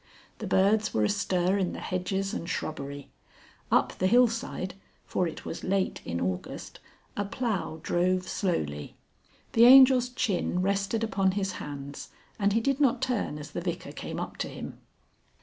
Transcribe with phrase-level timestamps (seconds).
[0.39, 3.11] The birds were astir in the hedges and shrubbery.
[3.71, 4.73] Up the hillside
[5.05, 6.79] for it was late in August
[7.15, 8.95] a plough drove slowly.
[9.53, 12.09] The Angel's chin rested upon his hands
[12.39, 14.79] and he did not turn as the Vicar came up to him.